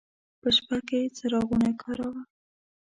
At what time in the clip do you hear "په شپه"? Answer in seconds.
0.41-0.77